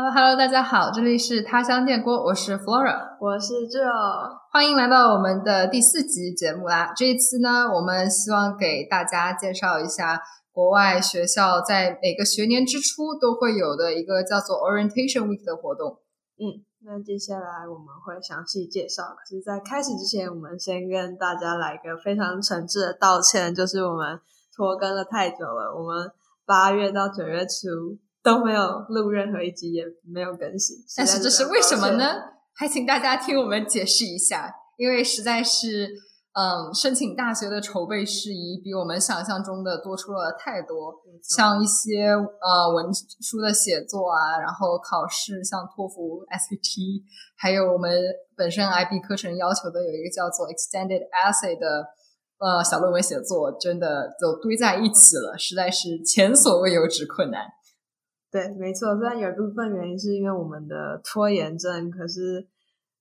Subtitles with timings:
[0.00, 6.90] Hello Hello，大家好，这里是他乡电锅，我是 Flora，我是 Joe，欢迎来到我们的第四集节目啦。
[6.96, 15.98] 这一次呢，我们希望给大家介绍一下国外学校在每个学年之初都会有的一个叫做 Orientation Week 的活动。
[16.38, 19.02] 嗯，那接下来我们会详细介绍。
[19.02, 24.18] 可是，在开始之前，我们先跟大家来一个非常诚挚的道歉，就是我们
[24.56, 26.10] 拖更了太久了，我们
[26.46, 28.00] 八月到九月初。
[28.22, 30.76] 都没有录任何一集，也没有更新。
[30.96, 32.04] 但是这是为什么呢？
[32.54, 34.52] 还请大家听我们解释一下。
[34.76, 35.88] 因为实在是，
[36.32, 40.94] 嗯，申请大学的筹备事宜比我们想象中的多出了太多。
[41.22, 42.86] 像一些呃文
[43.20, 47.02] 书的写作啊，然后考试，像托福、SAT，
[47.36, 47.92] 还有我们
[48.34, 51.84] 本身 IB 课程要求的有一个叫做 Extended Essay 的
[52.38, 57.44] 呃小论文写作，真的就堆在一起了，实在是前所未有之困难。
[58.30, 58.96] 对，没错。
[58.96, 62.46] 虽然有一部分原因是因为我们的拖延症，可是，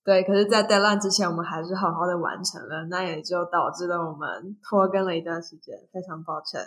[0.03, 2.85] 对，可是，在 deadline 之前，我们还是好好的完成了。
[2.89, 6.59] 那也就导致了我们拖更了一段时间，非常抱歉。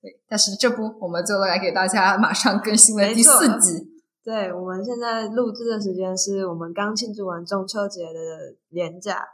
[0.00, 3.86] 对，但是这不，我们就来给大家马上更新了第四集。
[4.22, 9.26] 对，我们现在录制的时间是我们刚庆祝完中秋节的年假。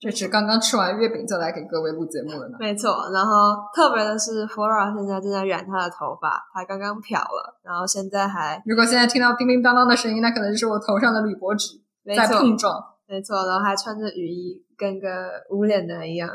[0.00, 2.56] 就是刚刚吃完月饼就来给各位录节目了呢。
[2.60, 8.62] 没错，然后特别的是，Flora 现在正在染她的头发，她刚刚漂了，然后现在还……
[8.64, 11.80] 如果现在听到叮叮当当的声音，那可能就是我头上的铝箔纸
[12.16, 12.80] 在碰撞。
[13.08, 16.30] 没错，然后还穿着雨衣，跟个无脸男一样。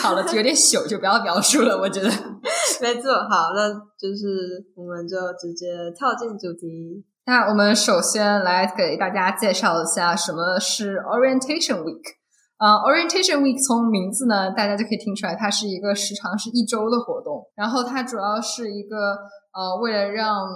[0.00, 1.78] 好了，有点 糗，就不要描述了。
[1.78, 2.08] 我觉得
[2.82, 3.14] 没错。
[3.14, 7.04] 好，那就是我们就直接跳进主题。
[7.24, 12.21] 那我们首先来给大家介绍一下什么是 Orientation Week。
[12.62, 17.42] 呃，Orientation Week 从名字呢，大家就可以听出来，它是一个时长是一周的活动。
[17.56, 19.18] 然后它主要是一个
[19.50, 20.46] 呃，为了让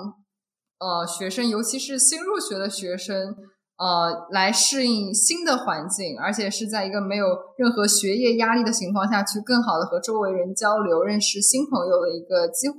[0.78, 3.34] 呃学生，尤其是新入学的学生，
[3.76, 7.26] 呃，来适应新的环境，而且是在一个没有
[7.58, 12.76] 任何学业压力的情况下去，更好的和周围人交流，认识新朋友的一个机会。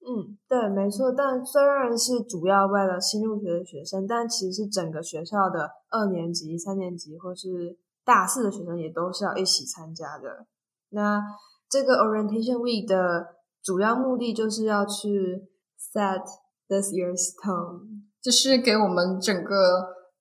[0.00, 1.12] 嗯，对，没错。
[1.12, 10.46] 但虽然是主要为了新入学的学生，但其实是整个学校的二年级、三年级或是大四的学生也都是要一起参加的。
[10.90, 11.22] 那
[11.68, 13.26] 这个 Orientation Week 的
[13.62, 15.48] 主要目的就是要去
[15.78, 16.22] set
[16.68, 19.54] this year's tone，就是给我们整个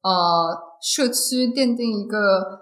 [0.01, 2.61] 呃社区奠定一个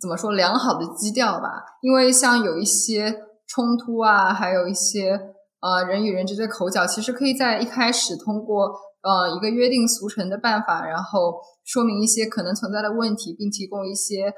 [0.00, 1.64] 怎么说良好的基调吧。
[1.82, 5.12] 因为像有一些冲突啊，还有一些
[5.60, 11.40] 呃人与人之间的口角，其实可以在一开始通过呃一个约定俗成的办法，然后。
[11.66, 14.32] 说明一些可能存在的问题，并提供一些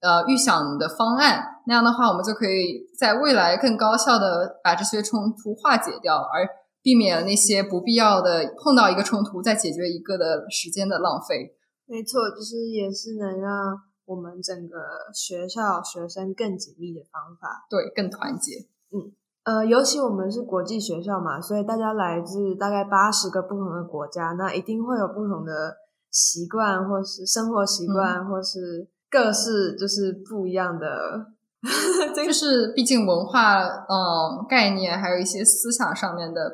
[0.00, 1.44] 呃预想的方案。
[1.66, 6.48] 那样的话，我们就可以在未来更高效的把这些冲突化解掉，而
[6.80, 11.54] 避免那些不必要的碰到一个冲突再解决一个的时间的浪费。
[11.84, 13.76] 没错，就是也是能让
[14.06, 14.78] 我们整个
[15.12, 17.66] 学校学生更紧密的方法。
[17.68, 18.52] 对，更团结。
[18.88, 19.12] 嗯，
[19.44, 25.76] 呃，尤其我们是国际学校嘛，所以大家来自大概八十个不同的国家，那一定会有不同的。
[26.12, 31.24] 习惯，或是生活习惯，或是各式就是不一样的，
[32.26, 36.50] 就是毕竟文化嗯概念，还有一些思想上面的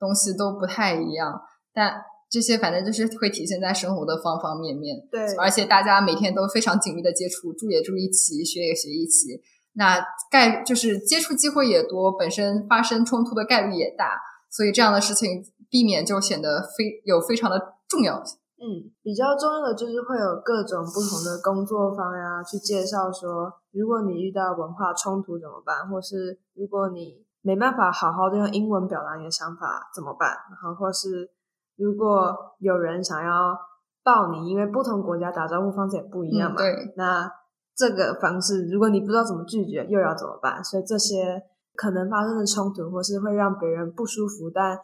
[0.00, 1.38] 东西都不太一样。
[1.74, 1.92] 但
[2.30, 4.96] 这些反正就是会体现在生活的方方面面。
[5.10, 9.38] 对，而且大家每天都非常紧密的接触，住也住一起，学也学一起，
[9.74, 14.20] 那概就是接触机会也多，本身发生冲突的概率也大，
[14.50, 18.38] 所以这样的事情避免就显得非有非常的重要性。
[18.56, 31.30] 嗯，比较重要的就是会有各种不同的工作方呀，去介绍说，如果你遇到文化冲突怎么办，或是如果你没办法好好的用英文表达你的想法怎么办，然后或是
[31.76, 33.58] 如果有人想要
[34.02, 37.30] 抱你，因为不同国家打招呼方式也不一样嘛，对，那
[37.76, 40.62] 这个方式如果你不知道怎么拒绝，又要怎么办？
[40.62, 41.42] 所以这些
[41.74, 44.78] 可能发生的冲突，或是会让别人不舒服，但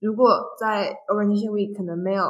[0.00, 0.28] 如果
[0.58, 2.24] 在 Orientation Week 可能没有。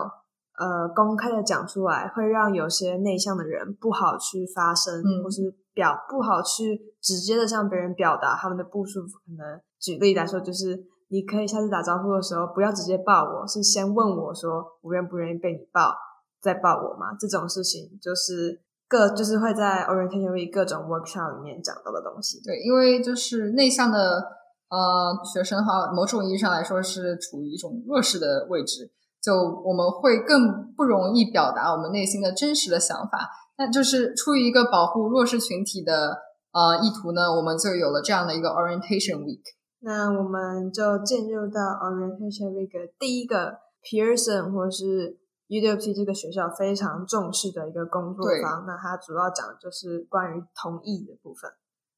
[0.59, 4.93] 呃，公开的讲出来会让有些内向的人不好去发声，
[5.25, 5.40] 或是
[5.73, 9.17] 表不好去直接的向别人表达他们的不舒服。
[9.25, 15.94] 可能举例来说，就是你可以下次打招呼的时候不要直接抱我，是先问我说我愿不愿意被你抱，
[16.43, 17.17] 再抱我嘛。
[17.19, 22.42] 这种事情就是各就是会在 orientation week 各种 workshop 里面讲到的东西。
[22.44, 24.20] 对，因为就是内向的
[24.69, 28.90] 呃学生哈，某种意义上来说是处于一种弱势的位置。
[29.22, 29.34] 就
[29.64, 33.28] 我们会更不容易表达我们内心的真实的想法，
[33.58, 36.16] 那就是出于一个保护弱势群体的
[36.52, 39.42] 呃意图呢，我们就有了这样的一个 Orientation Week。
[39.82, 45.19] 那我们就进入到 Orientation Week 第一个 Pearson 或是
[45.50, 48.64] UWC 这个学校非常重视的一个工作对坊。
[48.67, 51.50] 那它主要讲的就是关于同意的部分。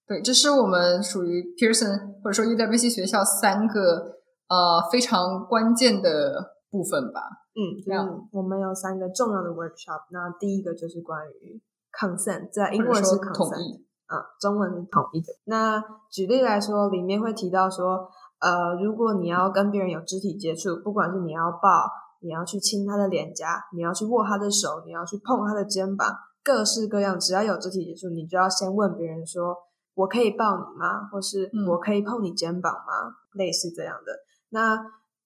[0.06, 4.16] 对，这是我们属于 Pearson 或者说 UWC 学校三个
[4.48, 7.20] 呃非常关键的部分吧。
[7.54, 10.08] 嗯，这样就是我们有三个重要的 workshop。
[10.10, 11.60] 那第一个就是关于
[11.92, 15.26] consent，在英文是说统 consent，一，啊，中文是同意的。
[15.44, 18.08] 那举例来说，里面会提到说，
[18.40, 21.86] 呃，如果你要跟别人有肢体接触，不管是你要抱，
[22.22, 29.56] 你要去亲他的脸颊，你要去握他的手，你要去碰他的肩膀，各式各样，只要有肢体接触，你就要先问别人说
[29.94, 33.14] ：“我可以抱你吗？”或是嗯我可以碰你肩膀吗？
[33.34, 34.12] 类似这样的。
[34.50, 34.78] 那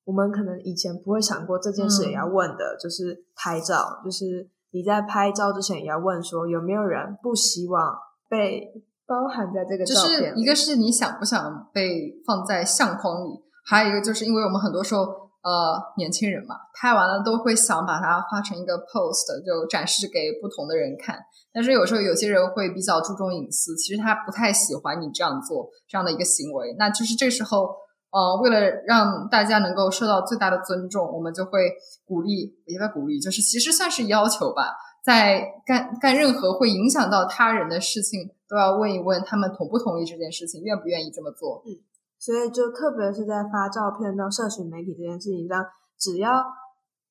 [0.04, 7.96] 我们可能以前不会想过这件事也嗯要问的，就是拍照，就是你在拍照之前也要问说有没有人不希望
[8.28, 8.72] 被
[9.04, 10.40] 包含在这个就是照片里。
[10.40, 21.20] 一个是你想不想被放在相框里，还有一个就是因为我们很多时候呃年轻人嘛，拍完了都会想把它发成一个 post，就展示给不同的人看。
[21.52, 26.75] 但是有时候有些人会比较注重隐私，其实他不太喜欢你这样做这样的一个行为。
[26.76, 27.76] 那就是这时候，
[28.10, 31.70] 呃，为了让大家能够受到最大的尊重，我们就会
[32.04, 41.62] 鼓励，也不要鼓励，就是其实算是要求吧，在干干任何会影响到他人的事情，都要问一问他们同不同意这件事情，愿不愿意这么做。
[41.64, 41.78] 嗯
[42.18, 45.64] 所以就特别是在发照片到社群媒体这件事情上，
[45.98, 46.44] 只要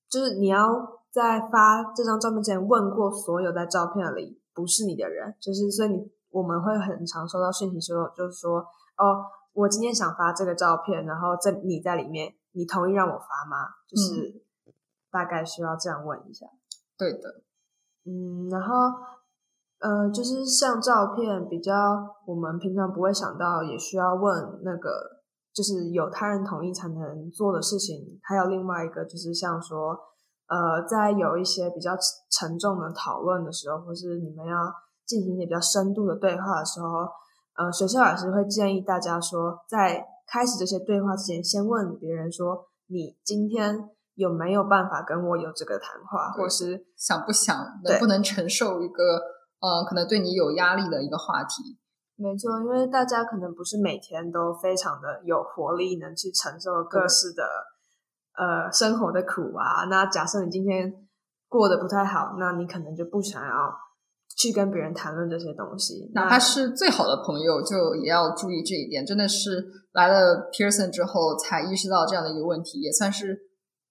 [0.09, 0.67] 就是你要
[1.11, 8.59] 在发这张照片之前问过所有在照片里不是你的人，就是所以你我们会很常收到讯息说，就是说
[8.97, 13.69] 哦，我今天想发这个照片，然后在你在里面，你同意让我发吗？
[13.87, 14.41] 就是
[15.09, 16.45] 大概需要这样问一下。
[16.97, 17.41] 对的，
[18.05, 18.75] 嗯，然后
[19.85, 21.71] 呃，就是像照片比较
[22.25, 24.89] 我们平常不会想到，也需要问那个，
[25.53, 28.19] 就是有他人同意才能做的事情。
[28.23, 29.95] 还有另外一个就是像说，
[30.47, 31.91] 呃，在有一些比较
[32.31, 34.73] 沉重的讨论的时候，或是你们要
[35.05, 37.05] 进行一些比较深度的对话的时候，
[37.55, 49.21] 呃，学校老师会建议大家说，在开始这些对话之前，先问别人说，你今天有没有办法跟我有这个谈话，或是想不想能对不能承受一个
[49.59, 51.77] 呃可能对你有压力的一个话题？
[52.17, 57.43] 没错，因为大家可能不是每天都非常的有活力，能去承受各式的
[58.37, 59.83] 呃生活的苦啊。
[59.89, 60.93] 那假设你今天
[61.49, 63.73] 过得不太好，那你可能就不想要
[64.37, 69.05] 去跟别人谈论这些东西，哪怕是最好的朋友，就也要注意这一点。
[69.05, 73.37] 真的是来了 Pearson 之后才意识到这样的一个问题，也算是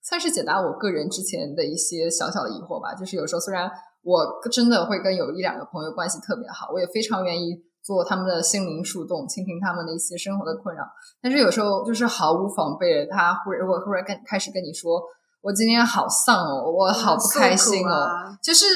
[0.07, 2.95] 算是解答我个人之前的一些小小的疑惑吧。
[2.95, 3.71] 就是有时候虽然
[4.03, 10.85] 我真的会跟有一两个朋友关系特别好，我也非常愿意做他们的心灵树洞，倾听他们的一些生活的困扰，
[11.23, 15.03] 但是有时候就是毫无防备的，他忽然如果忽然跟开始跟你说，
[15.41, 18.07] 我今天好丧哦，我好不开心哦，
[18.43, 18.67] 就是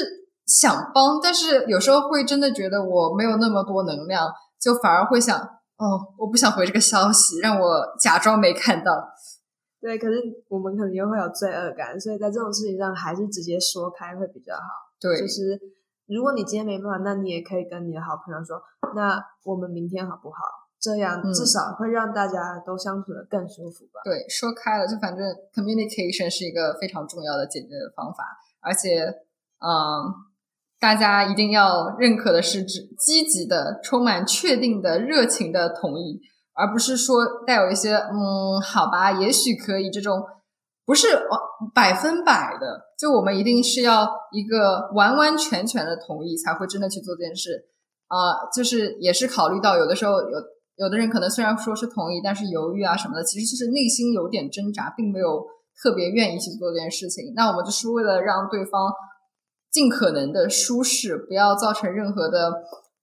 [0.45, 4.27] 想帮，但是有时候会真的觉得我没有那么多能量，
[4.59, 8.91] 就反而会想，哦，我不想回这个消息，让我假装没看到。
[9.81, 14.61] 对，可是我们可能又会有罪恶感，所以在这种事情上还是直接说开会比较好。
[14.99, 15.59] 对，就是
[16.07, 18.61] 如果你今天没办法，那你也可以跟你的好朋友说，
[18.95, 20.37] 那我们明天好不好？
[20.81, 23.99] 这样嗯至少会让大家都相处的更舒服吧。
[24.05, 28.23] 对，说开了，就反正 communication 是一个非常重要的解决的方法，
[28.61, 29.03] 而且，
[29.59, 30.07] 嗯，
[30.79, 36.21] 大家一定要认可的是指积极的、充满确定的、热情的同意，
[36.59, 40.21] 而不是说带有一些嗯，好吧，也许可以这种，
[40.85, 41.39] 不是完
[41.73, 47.65] 百分百的，就我们一定是要一个完完全全的同意，才会真的去做这件事。
[48.07, 50.37] 啊、就是也是考虑到有的时候有
[50.77, 55.45] 有的人可能虽然说是同意，但是犹豫啊什么的，其实就是内心有点挣扎，并没有
[55.81, 57.33] 特别愿意去做这件事情。
[57.35, 58.91] 那我们就是为了让对方
[59.71, 62.51] 尽可能的舒适，不要造成任何的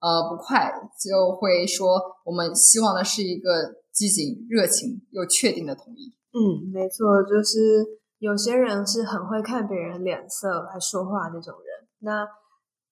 [0.06, 3.50] 呃不快，就会说我们希望的是一个
[3.92, 6.14] 积极、热情又确定的同意。
[6.32, 7.84] 嗯，没错，就是
[8.18, 11.88] 有些人是很会看别人脸色来说话那种人。
[12.00, 12.24] 那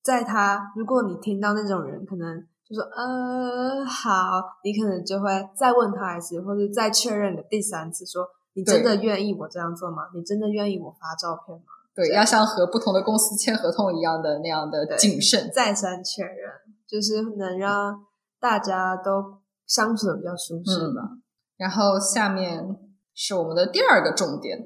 [0.02, 10.08] 在他，如果你听到那种人，可能就说呃好，你可能就会再问他一次，或者再确认的第三次说，你真的愿意我这样做吗？
[10.14, 11.64] 你真的愿意我发照片吗？
[11.94, 15.48] 对，要像和不同的公司签合同一样的那样的谨慎。
[15.54, 16.50] 再三确认，
[16.94, 18.06] 就是能让
[18.38, 21.18] 大家都相处的比较舒适吧。
[21.56, 22.64] 然后下面
[23.12, 24.60] 是我们的第二个重点，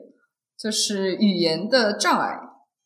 [0.58, 2.38] 就是语言的障碍。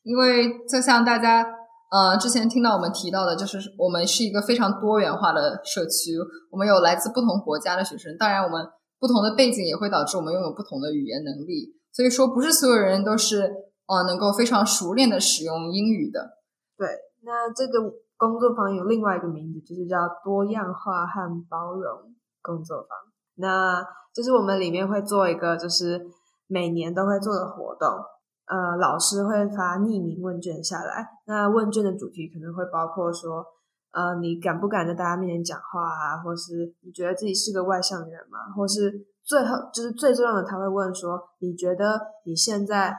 [0.05, 1.45] 因为就像大家
[1.91, 6.17] 呃之前听到我们提到的，就是我们是一个非常多元化的社区，
[6.53, 8.65] 我们有来自不同国家的学生，当然我们
[9.01, 11.75] 不同的背景也会导致我们拥有不同的语言能力。
[11.93, 13.53] 所以说，不是所有人都是
[13.87, 16.39] 呃能够非常熟练的使用英语的。
[16.77, 16.89] 对，
[17.25, 17.81] 那这个
[18.17, 22.89] 工作坊有另外一个名字，就是叫多样化和包容工作坊。
[23.37, 23.83] 那
[24.15, 26.07] 就是我们里面会做一个，就是
[26.47, 27.89] 每年都会做的活动。
[28.47, 33.43] 呃，老师会发匿名问卷下来，那问卷的主题可能会包括说，
[33.93, 36.19] 呃，你敢不敢在大家面前讲话啊？
[36.23, 38.53] 或是你觉得自己是个外向的人吗？
[38.55, 38.93] 或是
[39.25, 42.95] 最后就是最重要的，他会问说，你觉得你现在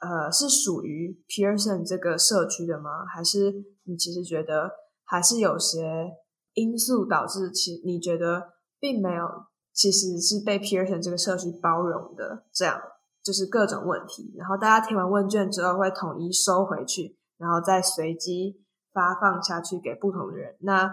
[0.00, 3.04] 呃是属于 Pearson 这个社区的吗？
[3.06, 3.52] 还是
[3.86, 4.70] 你其实觉得
[5.04, 6.12] 还是有些
[6.54, 9.26] 因素导致其你觉得并没有，
[9.72, 12.80] 其实是被 Pearson 这个社区包容的这样。
[13.22, 20.54] 就是各种问题，然后大家填完问卷之后会统一收回去，然后再随机发放下去给不同的人。
[20.60, 20.88] 那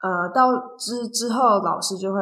[0.00, 2.20] 呃，到之之后，老师就会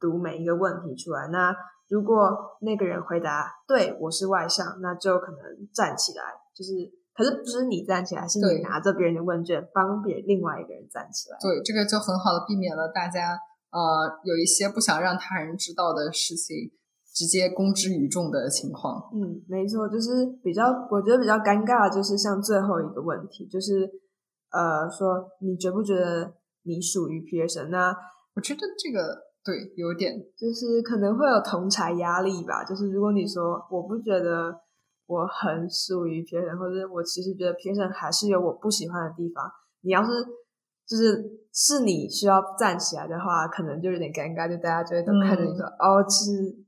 [0.00, 1.28] 读每一个问题出来。
[1.28, 1.54] 那
[1.90, 6.24] 如果那个人回答对，我是外向，那就可能站起来。
[6.54, 6.72] 就是，
[7.14, 11.38] 可是不是你站起来，是你拿着别人的问卷帮别另外一个人站起来。
[11.40, 13.38] 对，这个就很好的避免了大家
[13.70, 16.72] 呃有一些不想让他人知道的事情。
[17.14, 23.84] 直接公之于众的情况，嗯，没错，就是比较，我觉得比较尴尬，就是像最后一个问题，就是
[24.50, 27.68] 呃，说你觉不觉得你属于 Pearson？
[27.68, 27.94] 那
[28.34, 29.14] 我觉得这个
[29.44, 32.64] 对，有点，就是可能会有同才压力吧。
[32.64, 34.50] 就是如果你说我不觉得
[35.06, 39.50] 我很属于 Pearson，或者我其实觉得 Pearson 还是有我不喜欢的地方，
[39.82, 40.10] 你要是
[40.86, 46.64] 就是是你需要站起来的话，可能就有点尴尬，就大家就会都看着你说，哦，其实。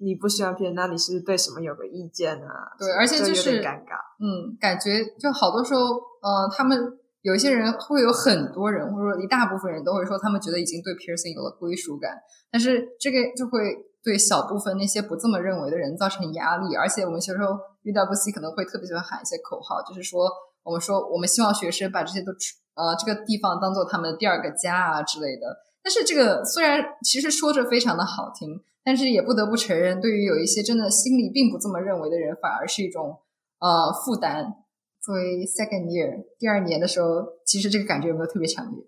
[0.00, 2.70] 你不喜欢别人，那你是对什么有个意见啊？
[2.78, 3.98] 对，而且就是尴尬。
[4.22, 5.80] 嗯，感觉就好多时候，
[6.22, 6.78] 呃，他们
[7.22, 12.16] 有一些人会有很多人，或者说一大部分人都会说，他们觉得已经对 Pearson 有了归属感，
[12.48, 13.74] 但是这个就会
[14.08, 16.74] 对小部分那些不这么认为的人造成压力。
[16.74, 17.52] 而且我们有时候
[17.84, 20.26] UWC 可能会特别喜欢喊一些口号，就是说，
[20.62, 22.32] 我们说我们希望学生把这些都
[22.74, 25.58] 呃这个地方当做他们的第二个家啊之类的。
[25.82, 28.64] 但是这个虽然其实说着非常的好听。
[28.84, 33.18] 但是也不得不承认，对于有一些真的心里并不这么认为的人，反而是一种
[33.58, 34.64] 呃负担。
[35.00, 38.84] 作为 second year 第二年的时候，其实这个感觉有没有特别强烈？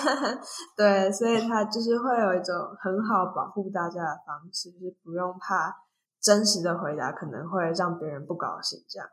[0.76, 5.74] 对，所以他就是会有一种很好保护大家的方式，就是不用怕
[6.20, 8.78] 真实的回答可能会让别人不高兴。
[8.88, 9.08] 这样，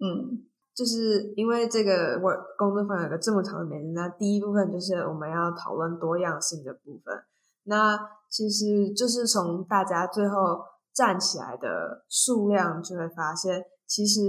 [0.00, 7.24] 嗯，就是因为这个我工作坊有个这么长的名字，那第一部分就是我们要讨论多样性的部分，
[7.64, 7.98] 那。
[8.30, 10.62] 其实就是从大家最后
[10.92, 14.20] 站起来的数量，就会发现，其实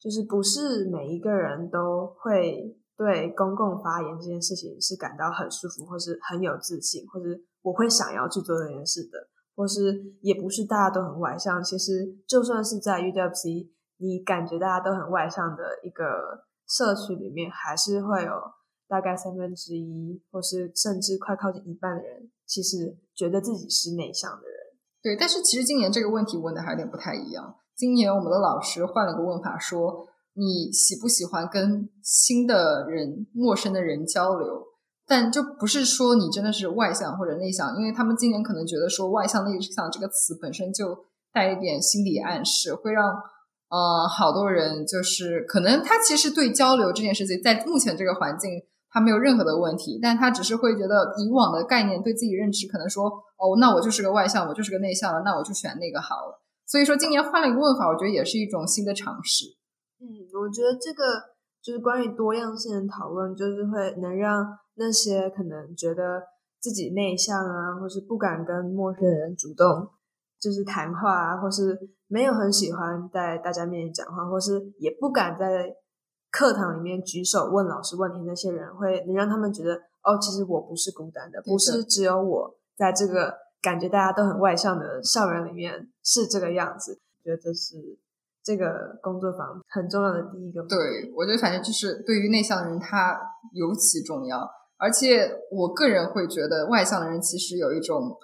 [0.00, 11.62] 就是不是每一个人都会对公共发言这件事情是感到很舒服，或是很有自信，或是我会想要去做这件事的，或是也不是大家都很外向。
[11.62, 18.32] 其实就算是在 UWC，你感觉大家都很外向的一个社区里面，还是会有
[18.88, 22.30] 大概三分之一，或是甚至快靠近一半的人。
[22.46, 24.56] 其实觉得自己是内向的人，
[25.02, 25.14] 对。
[25.14, 27.54] 但是其实今年这个问题问的还有点不太一样。
[27.78, 34.64] 今年我们的老师换了个问法，说你喜不喜欢跟新的人、陌生的人交流？
[35.06, 43.06] 但就不是说你真的是外向或者内向，因为他们今年可能觉得说外向、内向这个词本身就带一点心理暗示，会让
[43.68, 48.50] 呃好多人就是可能他其实对交流这件事情，在目前这个环境。
[48.90, 53.04] 他没有任何的问题，但他只是会觉得以往的概念对自己认知可能说
[53.36, 56.40] 哦，那我就是个外向，我就是个内向了，那我就选那个好了。
[56.68, 59.46] 所以说今年换了一个问法，我觉得也是一种新的尝试。
[60.00, 60.06] 嗯，
[60.38, 61.02] 我觉得这个
[61.62, 66.22] 就是关于多样性的讨论，就是会能让那些可能觉得
[66.60, 69.88] 自己内向啊，或是不敢跟陌生人主动
[70.38, 75.74] 就是谈话啊，或是没有很喜欢在大家面前讲话，或是也不敢在。
[76.30, 79.72] 课堂里面举手问老师问题那些人，会能让他们觉得
[80.02, 86.98] 哦，其实我不是孤单的，不是只有我在这个感觉大家都很外向的校园里面是这个样子。
[87.22, 87.76] 觉得这是
[88.42, 90.62] 这个工作坊很重要的第一个。
[90.62, 93.18] 对，我觉得反正就是对于内向的人，他
[93.52, 94.48] 尤其重要。
[94.76, 98.16] 而且我个人会觉得，外向的人其实有一种。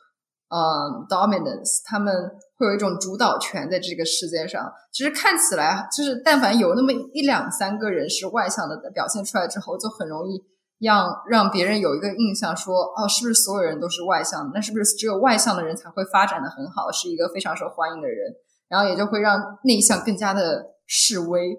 [0.46, 2.14] 嗯，dominance，他们
[2.58, 4.72] 会有一种主导权在这个世界上。
[4.92, 10.40] 其实看起来，就是但凡有那么一两三个人是外向的，表现出来之后，就很容易
[10.84, 14.50] 让让别人有一个印象，说哦，是不是所有人都是外向？
[14.54, 18.32] 那是不是只有外向的人才会发展的很好，是一个非常受欢迎的人？
[18.68, 21.58] 然后也就会让内向更加的示威。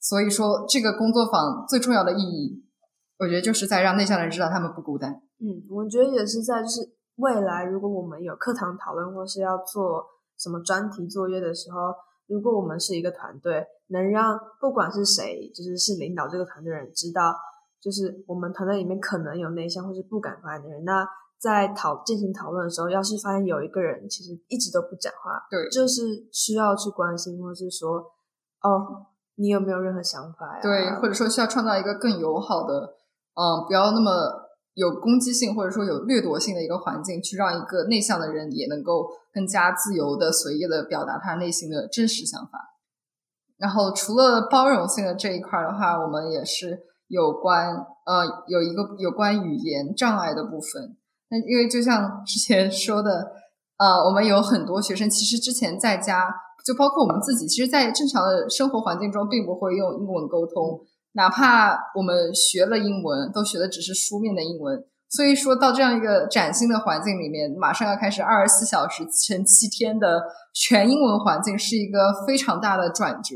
[0.00, 2.64] 所以说，这个工作坊最重要的意义，
[3.18, 5.22] 我觉得就是在让内向的人知道他们不孤单。
[5.40, 6.94] 嗯，我觉得也是在就是。
[7.16, 10.04] 未来，如果我们有课堂讨论或是要做
[10.36, 11.94] 什么专题作业的时候，
[12.26, 17.32] 如果我们是一个团队，能让不管是谁，就是是领导这个团队的人知道，
[17.84, 21.06] 就是我们团队里面可能有内向或是不敢发言的人，那
[21.38, 27.98] 在讨进行讨论的时候，要是发现有一个人其实一直都不讲话，对，就是需要去关心，或是说，
[28.62, 30.62] 哦，你有没有任何想法呀？
[30.62, 32.94] 对，或者说需要创造一个更友好的，
[33.34, 34.42] 嗯，不要那么。
[34.76, 42.58] 有攻击性或者说有掠夺性的一个环境，去让一个内向的人也能够更加自由的、随意的表达他内心的真实想法。
[43.56, 46.80] 然后，除了包容性的这一块的话，我们也是
[47.14, 47.68] 有关
[48.04, 50.96] 呃有一个有关语言障碍的部分。
[51.30, 53.32] 那因为就像之前说的，
[53.78, 56.28] 呃，我们有很多学生其实之前在家，
[56.66, 60.80] 就包括我们自己，其实，在正常的生活环境中，并不会用英文沟通。
[61.12, 73.34] 哪怕我们学了英文，都学的只是书面的英文，所以说到这样一个崭新的环境里面，马上要开始二十四小时乘七天的全英文环境，是一个非常大的转折。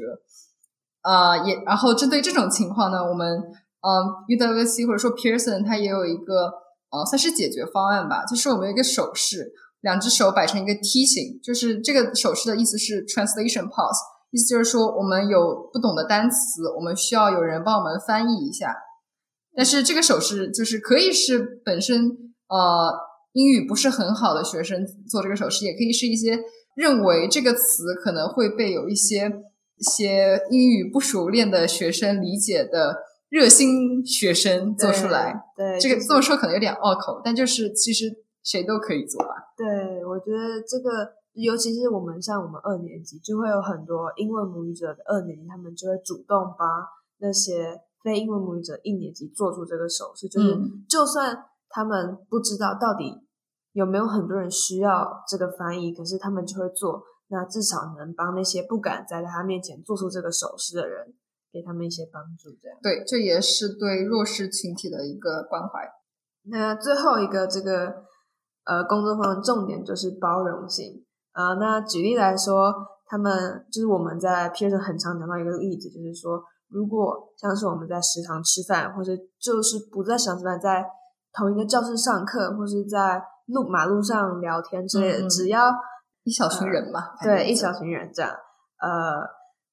[1.02, 3.42] 呃，也然后针对这种情况呢，我们
[3.80, 6.52] 呃 UWC 或者说 Pearson 它也有一个
[6.90, 14.18] 呃算是解决方案吧，就是我们有一个手势，两只手摆成一个梯形，就是这个手势的意思是 translation pause。
[14.30, 18.76] 意思就是说，我们有不懂的单词，我们需要有人帮我们翻译一下。
[19.56, 22.10] 但是这个手势就是可以是本身
[22.48, 22.92] 呃
[23.32, 26.38] 英语不是很好的学生做这个手势，也可以是一些
[26.76, 29.32] 认为这个词可能会被有一些
[29.78, 32.96] 些英语不熟练的学生理解的
[33.28, 35.34] 热心学生做出来。
[35.56, 38.06] 对，这个这么说可能有点拗口，但就是其实
[38.42, 39.34] 谁都可以做吧。
[39.56, 41.18] 对，我觉得这个。
[41.34, 46.66] 尤其是我们像我们二年级，就会有很多英文母语者的二年级，他们就会主动帮
[47.18, 50.58] 那些非英文母语者一年级做出这个手势，就是
[50.88, 53.22] 就算他们不知道到底
[53.70, 61.14] 有没有很多人需要这个翻译，可是他们就会做，那至少能帮那些不敢在他面前做出这个手势的人，
[61.52, 62.50] 给他们一些帮助。
[62.60, 65.88] 这样对，这也是对弱势群体的一个关怀。
[66.50, 68.04] 那最后一个这个
[68.64, 71.04] 呃工作坊的重点就是包容性。
[71.32, 72.74] 啊，那举例来说，
[73.06, 80.84] 他们就是我们在 Pearson 很常讲到一个例子，就是说，如果像是我们在食堂吃饭，或者就是不在食堂吃饭，在
[81.32, 85.70] 同一个教室上课，或是在路马路上聊天之类的，只要
[86.24, 89.22] 一小群人嘛，对，一小群人这样，呃，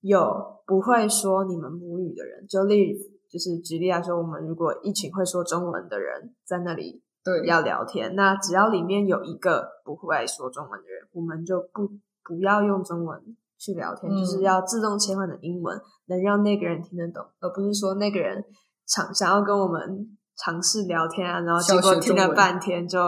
[0.07, 2.95] 有不会说你们母语的人，就例
[3.29, 7.01] 就是举例来说，我们如果一群会说中文的人在那里。
[7.25, 11.89] 对，要聊天，那只要里面有一个不会说中文的人，我们就不
[12.23, 13.19] 不要用中文
[13.57, 18.45] 去聊天，就是要自动切换的英文，能让那个人听得懂，而不是说那个人
[18.85, 22.99] 想想要跟我们尝试聊天啊，然后结果听了半天就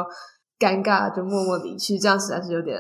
[0.58, 2.76] 尴尬，就默默离去，这样实在是有点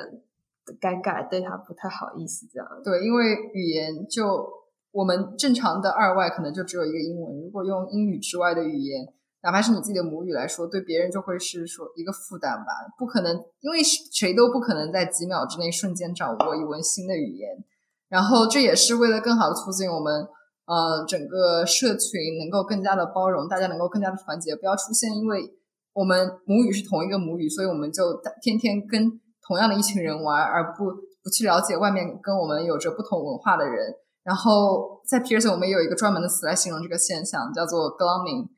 [0.76, 2.46] 尴尬，对他不太好意思。
[2.52, 4.48] 这样对，因为语言就
[4.92, 9.14] 我们正常的二外可能就只有一个英文，如果用英语之外的语言。
[9.44, 12.66] 哪怕是你自己的母语来说，对别人就会是说一个负担吧。
[12.98, 17.64] 不可能，因为谁都不可能在几秒之内瞬间掌握一门新的语言。
[18.10, 20.28] 然后，这也是为了更好的促进我们
[20.66, 25.54] 呃整个社群能够更加的包容，大家能够更加的团结，不要出现因为
[25.94, 30.92] 我们母语是同一个母语，所以我们就天天跟同样的一群人玩，而不
[31.24, 33.94] 不去了解外面跟我们有着不同文化的人。
[34.24, 38.50] 然后，在 Pearson 我们也有一个专门的词来形容这个现象，叫做 glomming。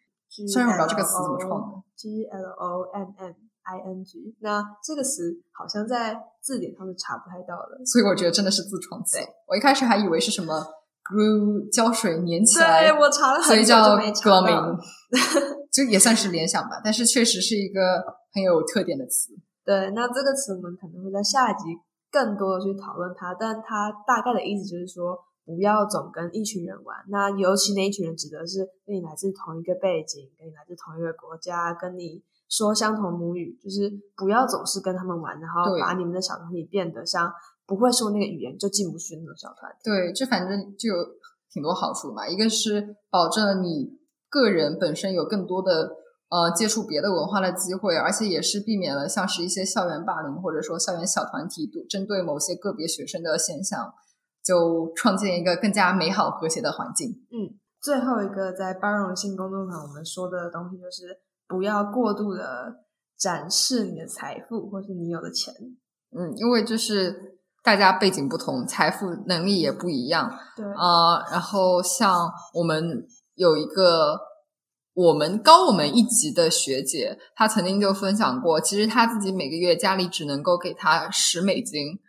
[0.52, 4.36] 虽然我不知道这个词怎么创的，G L O M M I N G。
[4.42, 9.18] 那这个词好像在字典上是查不太到的，所以我觉得真的是自创词。
[9.48, 10.66] 我一开始还以为是什么
[11.04, 14.78] glue 胶水粘起来，对我查了很久，所以叫 glomming，
[15.72, 16.82] 就也算是联想吧。
[16.84, 19.34] 但是确实是一个很有特点的词。
[19.70, 21.78] 对，那这个词我们可能会在下一集
[22.10, 25.20] 更多的去讨论它，但它大概的意思就是说。
[25.50, 37.34] 不要总跟一群人玩，那尤其那一群人指的是跟你来自同一个背景，跟你来自同一个国家，跟你说相同母语，就是不要总是跟他们玩，然后把你们的小团体变得像
[37.66, 39.78] 不会说那个语言就进不去那种小团体。
[39.86, 40.98] 对，这反正就有
[41.52, 42.28] 挺多好处嘛。
[42.28, 43.98] 一个是保证你
[44.30, 45.90] 个人本身有更多的
[46.30, 53.94] 呃接触别的文化的机会，而且也是避免了像是一些校园霸凌或者说校园小团体针对某些个别学生的现象。
[54.42, 57.10] 就创建一个更加美好和谐的环境。
[57.30, 62.74] 嗯，最后一个在包容性工作坊，我们说的东西就是不要过度的
[63.20, 65.54] 展示你的财富或是你有的钱。
[66.18, 70.34] 嗯，因为就是大家背景不同，财富能力也不一样。
[70.56, 74.18] 对啊，然后像我们有一个
[74.94, 82.00] 我们高我们一级的学姐，她曾经就分享过，其实她自己每个月家里只能够给她十美金。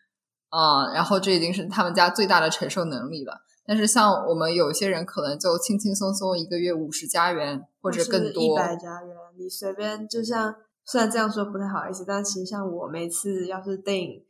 [0.52, 3.42] 啊、然后这已经是他们家最大的承受能力了。
[3.64, 10.52] 但是像我们有些人可能就轻轻松松一个月五十加元或者更多一多，百加元，你随便就像
[10.84, 14.24] 虽然这样说不太好意思，但其实像我每次要是订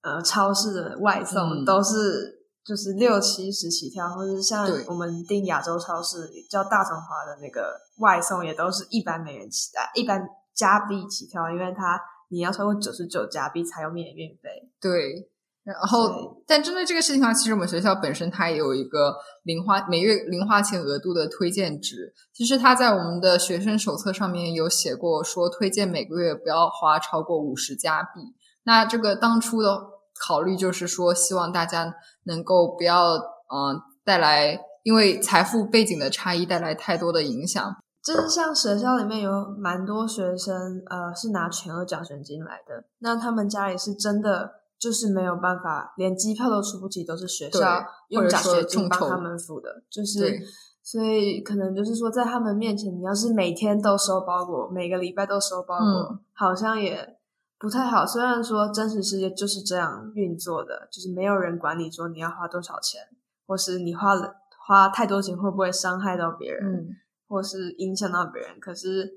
[0.00, 2.35] 呃超市的外送，嗯都是
[2.66, 10.20] 就是六七十起跳，或者像我们订亚洲超市叫大中华的那个外送，也都是一百美元起啊，一百
[10.52, 14.68] 加币起跳，因为它你要超过九十九加币才有免运费。
[14.80, 15.30] 对。
[15.62, 22.14] 然后，但针对这个事情的话，其实我们学校本身它也有一个零花每月零花钱额度的推荐值。
[22.32, 28.20] 其实它在我们的学生手册上面有写过，说推荐每个月不要花超过五十加币。
[28.62, 29.76] 那这个当初的
[30.20, 37.74] 考虑就是说，希望大家能够不要嗯、呃带来因为财富背景的差异带来太多的影响。
[38.04, 44.48] 就是像学校里面有蛮多学生，呃，是拿全额奖学金来的，那他们家里是真的
[44.78, 50.40] 就是没有办法，连机票都出不起，都是学校用奖学金帮他们付的，就是对
[50.84, 57.15] 所以可能就是说，在他们面前，你要是每天都收包裹，每个礼拜都收包裹，嗯好像也
[57.58, 58.06] 不太好。
[58.06, 63.00] 虽然说真实世界就是这样运作的，就是没有人管你说你要花多少钱，
[63.46, 64.34] 或是你花了
[64.66, 66.64] 花太多钱会不会伤害到别人。
[66.64, 66.88] 嗯，
[67.28, 68.60] 或是影响到别人。
[68.60, 69.10] 可是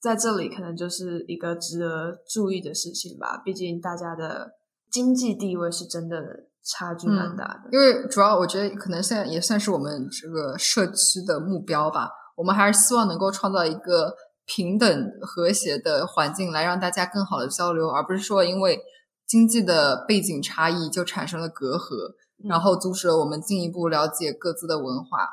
[0.00, 3.42] 在这里，可能就是一个值得注意的事情吧。
[3.44, 4.52] 毕竟大家的
[4.90, 7.70] 经济地位是真的差距蛮大的。
[7.72, 12.10] 因为主要我觉得可能现在也算是我们这个社区的目标吧。
[12.36, 14.14] 我们还是希望能够创造一个
[14.46, 18.80] 平等和谐的环境，来让大家更好的交流，而不是说因为
[19.26, 22.10] 经济的背景差异就产生了隔阂，
[22.42, 25.28] 嗯然后阻止了我们进一步了解各自的文化。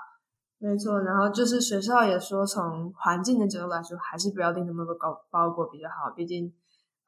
[0.59, 6.13] 没错，然后就是学校也说，从环境的角度来说，还是不要订那么多包包裹比较好。
[6.15, 6.53] 毕竟，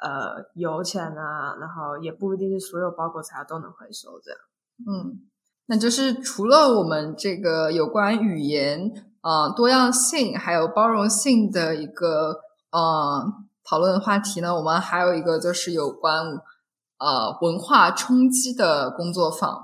[0.02, 4.40] 呃，油钱啊，然后也不一定是所有包裹材料都能回收这样。
[4.88, 5.30] 嗯，
[5.68, 12.36] 那就是除了我们这个有关语言、呃多样性还有包容性的一个
[12.72, 13.26] 呃
[13.68, 16.24] 讨论话题呢，我们还有一个就是有关
[17.00, 19.58] 呃文化冲击的工作坊。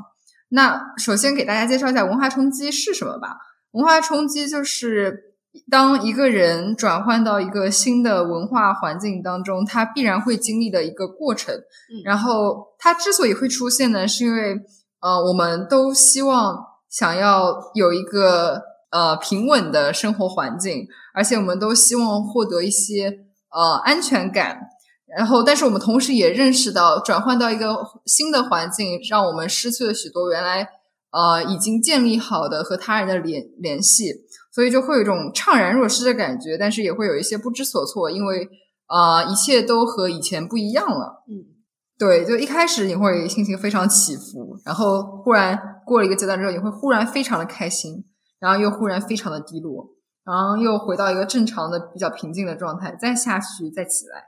[0.52, 3.38] 那首先给大家介绍一下文化冲击是什么吧。
[3.72, 5.36] 文化冲击就是
[5.70, 11.54] 当一个人转换到一个新的文化环境当中，他必然会经历的一个过程。
[11.56, 14.56] 嗯然后它之所以会出现呢，是因为
[15.02, 16.58] 呃，我们都希望
[16.90, 18.62] 想要有一个
[18.92, 23.20] 呃平稳的生活环境，而且我们都希望获得一些
[23.52, 24.60] 呃安全感。
[25.18, 27.76] 然后，但是我们同时也认识到，转换到一个
[28.06, 30.70] 新的环境，让我们失去了许多原来
[31.12, 34.14] 呃已经建立好的和他人的联联系，
[34.54, 38.48] 所以就会有一种怅然若失的感觉，但是也会有一些不知所措，因为
[38.88, 41.24] 呃一切都和以前不一样了。
[41.28, 41.58] 嗯，
[41.98, 48.06] 对，就一开始你会心情非常起伏，然后忽然过了一个阶段之后，你会忽然非常的开心，
[48.40, 49.90] 然后又忽然非常的低落，
[50.24, 54.24] 然后又回到一个正常的比较平静的状态，再下去，再起来，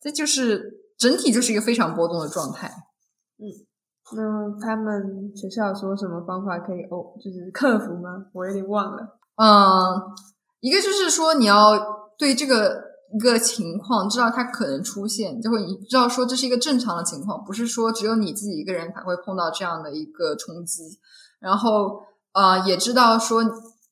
[0.00, 2.68] 这就是整体就是一个非常波动的状态。
[3.38, 3.66] 嗯
[4.10, 8.24] 那他们学校说什么方法可以哦，就是克服吗？
[8.32, 9.18] 我有点忘了。
[9.36, 10.00] 嗯，
[10.60, 11.72] 一个就是说你要
[12.16, 12.82] 对这个
[13.12, 20.84] 一个情况知道它可能出现，就会你知道说这是一个正常的情况，不是说只有你自己一个人才会碰到这样的一个冲击。
[21.38, 22.00] 然后
[22.32, 23.42] 呃，也知道说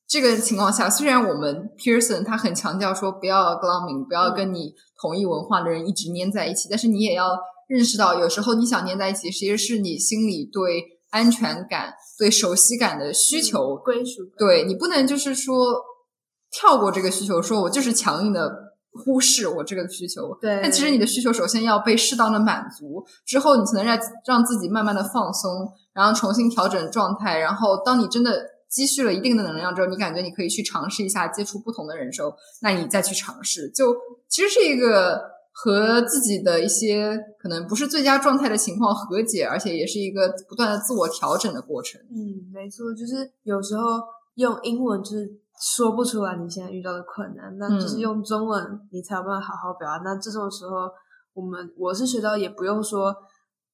[0.08, 13.76] 这个情况下，虽然我们 Pearson 他很强调说不要 glomming，不要跟你同一文化的人一直粘在一起，但是你也要认识到，有时候你想粘在一起，其实是你心里对安全感、对熟悉感的需求。
[13.76, 15.82] 归属感，对你不能就是说
[16.52, 18.48] 跳过这个需求，说我就是强硬的
[18.92, 20.32] 忽视我这个需求。
[20.40, 27.38] 对但其实你的需求首先要被适当的满足，之后你才能让让自己慢慢的放松，然后重新调整状态。
[27.38, 32.32] 然后当你真的积蓄了一定的能量之后，你感觉你可以去尝试一下接触不同的人时候，
[32.62, 33.96] 那你再去尝试，就
[34.28, 41.98] 其实是一个和自己的一些可能不是最佳状态的情况和解，而且也是一个不断的自我调整的过程。
[42.10, 43.82] 嗯，没错，就是有时候
[44.34, 45.26] 用英文就是
[45.58, 50.02] 说不出来你现在遇到的困难，那就是嗯用中文你才有办法好好表达。
[50.04, 50.90] 那这种时候，
[51.32, 53.16] 我们我是学到也不用说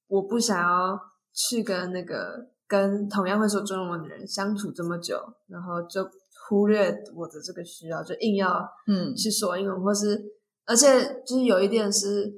[0.07, 1.01] 我不想要
[1.35, 5.19] 去跟那个跟同样会说中文的人相处这么久，
[5.49, 6.09] 然后就
[6.49, 10.23] 忽略我的这个需要，就硬要嗯去说英文，或是
[10.67, 12.33] 而且就是有一点是，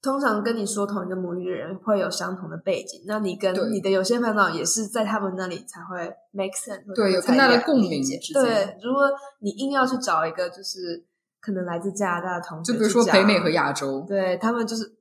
[0.00, 5.98] 通常跟你说同一个母语的人会有相同的背景，那你跟你的有些烦恼也是在他们那里才会
[6.30, 11.04] make sense，对有才更大的共鸣对，如果你硬要去找一个就是
[11.40, 14.96] 可能来自加拿大的同学就比如说北美和亚洲，对他们就是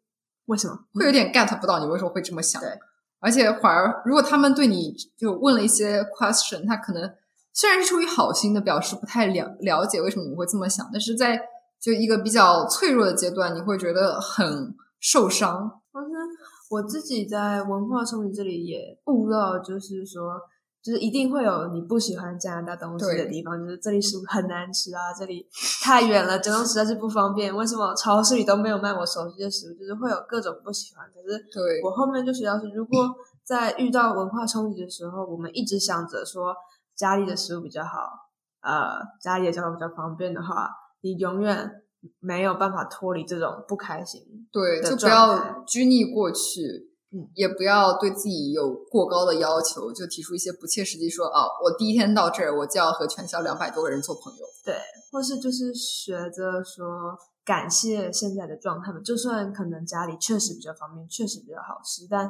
[0.45, 0.77] 为什么？
[0.93, 2.61] 会有点 get 不到你为什么会这么想。
[2.61, 2.69] 对
[3.19, 7.11] 而且反而如果他们对你就问了一些 question，他可能
[7.53, 11.41] 虽然是出于好心的表示不太了了解为什么你会这么想，但是在
[11.79, 15.81] 就一个比较脆弱的阶段，你会觉得很受伤。
[15.93, 16.09] 但是
[16.69, 20.39] 我自己在文化冲击这里也悟到，就是说。
[20.87, 25.45] 就是一定会有你不喜欢加拿大东西的地方，就是这里食物很难吃啊，这里
[25.83, 27.53] 太远了，交通实在是不方便。
[27.53, 29.73] 为什么超市里都没有卖我熟悉的食物？
[29.77, 31.05] 就是会有各种不喜欢。
[31.07, 31.45] 可是
[31.83, 33.05] 我后面就学到是，如果
[33.43, 36.55] 在遇到文化冲击的时候，我们一直想着说
[36.95, 38.07] 家里的食物比较好，
[38.61, 40.69] 呃，家里的交通比较方便的话，
[41.01, 41.69] 你永远
[42.21, 44.21] 没有办法脱离这种不开心。
[44.53, 46.86] 对，就不要拘泥过去。
[47.09, 54.39] 嗯，也不要对自己有过高的要求，就提出一些不切实际，说哦，我第一天到这儿，我就要和全校两百多个人做朋友。
[54.65, 54.75] 对，
[55.09, 62.29] 或是就是学着说感谢现在的状态嘛，就算可能家里确实比较方便，确实比较好吃，但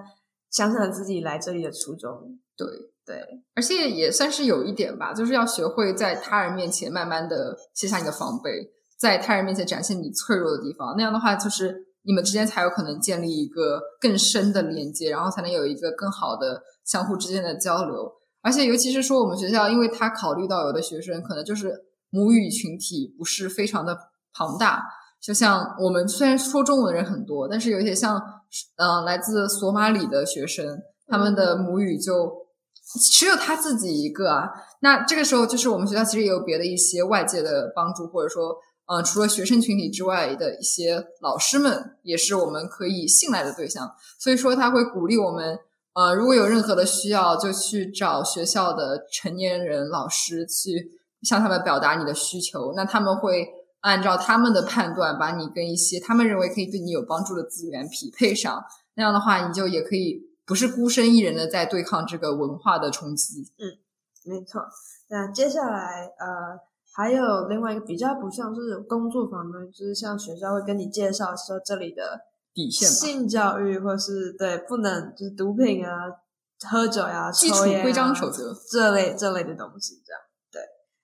[0.51, 2.37] 想想自己来这里的初衷。
[2.55, 2.67] 对
[3.03, 3.19] 对，
[3.55, 11.86] 而且也算是有一点吧，就是要学会在他人面前慢慢的卸下你的防备，在他人面前展现你脆弱的地方，那样的话就是。
[12.07, 18.13] 你们之间才有可能建立一个更深的连接，然后才能有一个更好的相互之间的交流。
[18.41, 21.73] 而且，尤其是说我们学校，因为他考虑到有的学生可能就是
[22.09, 23.97] 母语群体不是非常的
[24.33, 24.85] 庞大，
[25.21, 28.17] 就像我们虽然说中文的人很多，但是有一些像
[28.77, 32.31] 嗯来自索马里的学生，他们的母语就
[33.11, 34.49] 只有他自己一个啊。
[34.79, 38.55] 那这个时候，就是我们学校其实也有别的一些外界的帮助，或者说。
[38.89, 43.93] 嗯，除了学生群体之外的一些老师们，也是我们可以信赖的对象。
[44.17, 45.59] 所以说，他会鼓励我们，
[45.91, 52.71] 呃，如果有任何的需要，就去找学校的成年人老师去向他们表达你的需求。
[52.77, 53.49] 那他们会
[53.81, 58.63] 按照他们的判断，把你跟一些他们认为可以对你有帮助的资源匹配上。
[58.93, 63.51] 那样的话，你就也可以不是孤身一人的在对抗这个文化的冲击。
[63.57, 63.75] 嗯，
[64.23, 64.61] 没错。
[65.09, 66.65] 那接下来，呃。
[66.97, 72.19] 还有另外一个比较不像是工作坊的，就是像学校会跟你介绍说这里的
[72.55, 76.09] 底线，性教育或是对不能就是毒品啊、
[76.67, 80.19] 喝酒呀、抽烟规章守则这类这类的东西，这样
[80.51, 80.59] 对。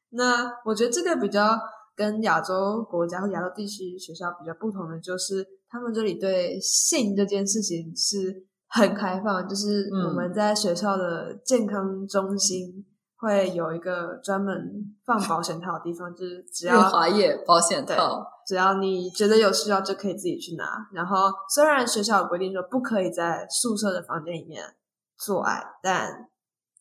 [0.09, 1.59] 那我觉得这个比较
[1.95, 12.83] 跟亚洲国家或亚洲地区学校比较不同的，就是他们这里对性这件事情是很开放，就是我们在学校的健康中心。
[13.23, 20.89] 会有一个专门放保险套的地方，就是只要滑液保险套，只要你觉得有需要就可以自己去拿。
[20.91, 24.75] 然后虽然学校有规定说不可以在宿舍的房间里面
[25.15, 26.27] 做爱，但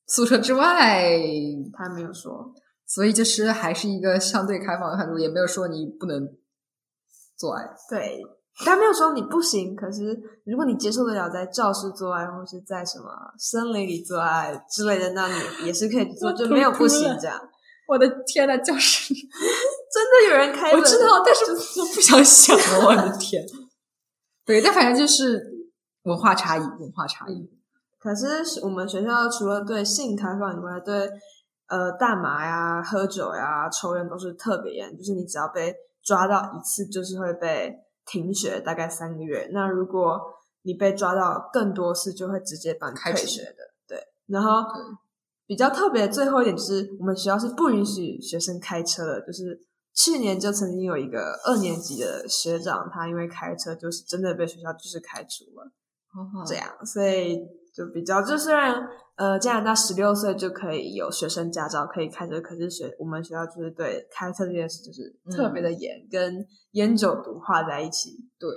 [0.09, 1.17] 宿舍之外
[1.73, 2.53] 他没有说，
[2.85, 6.29] 所以就是还是一个相对开放的态度，也没有说你不能
[7.37, 7.71] 做爱。
[7.89, 8.21] 对。
[8.59, 13.07] 他没有说你不行，可是如果你接受得了在教室做爱，或是在什么
[13.39, 17.41] 森林里做爱之类的，那你也是可以做，就没有不行这样。
[17.89, 20.71] 我的天呐，教室里真的有人开？
[20.73, 22.87] 我知道，但是我不想想了。
[22.87, 23.43] 我的天，
[24.45, 25.43] 对，但反正就是
[26.03, 27.51] 文化差异，文化差异。
[27.99, 31.11] 可是我们学校除了对性开放以外，对
[31.69, 37.75] 呃大麻呀、喝酒呀、抽烟都是特别严，就是你只要被抓到一次，就是会被。
[38.05, 40.21] 停学大概三个月，那如果
[40.63, 43.75] 你被抓到更多次，就会直接把你退学的。
[43.87, 44.65] 对，然后
[45.47, 49.21] 比较特别最后一点就是，我们学校是不允许学生开车的。
[49.23, 49.61] 就是
[49.95, 55.73] 去年就曾经有一个二年级的学长，他因为开车就是真的被学校就是开除了。
[56.47, 57.41] 这样，所以
[57.75, 58.89] 就比较就虽然。
[59.15, 62.41] 呃，加拿大十六岁就可以有学生驾照，可以开车。
[62.41, 68.09] 可是学我们学校就是对开车这件事就是特别的严，跟烟酒毒画在一起。
[68.39, 68.49] 对，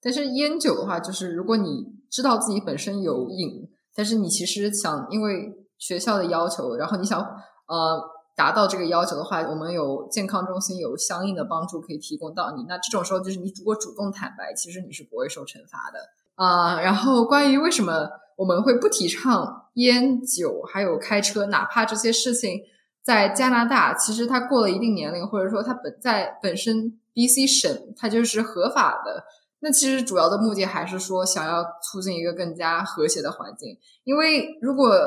[0.00, 8.02] 但是烟酒的话，就是如果你知道自己本身有瘾，但是你其实想因为学校的要求，然后你想呃
[8.34, 12.64] 达到这个要求的话，我们有健康中心有相应的帮助可以提供到你。
[12.66, 16.00] 那这种时候，就是你如果主动坦白，其实你是不会受惩罚的
[16.34, 16.80] 啊。
[16.80, 18.08] 然后关于为什么？
[18.36, 22.62] 我们会不提倡烟酒，还有开车，哪怕这些事情
[23.00, 29.22] 在加拿大，其实他过了一定年龄，或者说他本在本身 BC 省，它就是合法的。
[29.60, 33.78] 那其实主要的目的还是说，想要促进一个更加和谐的环境。
[34.02, 34.98] 因为如果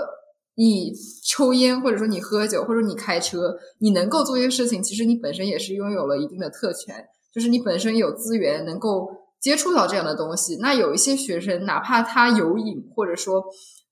[0.56, 0.94] 你
[1.26, 9.10] 抽烟，或者说你喝酒，或者你开车，你能够做一些事情，其实你本身也是拥有了一定的特权，就是你本身有资源能够。
[9.40, 13.44] 接触到这样的东西，那有一些学生，哪怕他有瘾，或者说，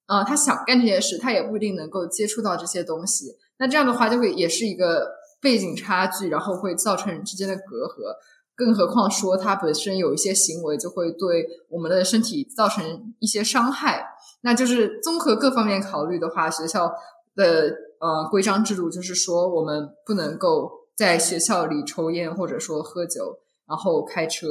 [0.08, 3.38] 呃，他想干这件事，他也不一定能够接触到这些东西。
[3.58, 8.16] 那这样的话，就会也是一个背景差距，然后会造成人之间的隔阂。
[8.56, 14.08] 更何况说他本身有一些行为就会对我们的身体造成一些伤害。
[14.42, 16.92] 那就是综合各方面考虑的话，学校
[17.36, 24.48] 的呃规章制度就是说，我们不能够在学校里抽烟或者说喝酒，然后开车。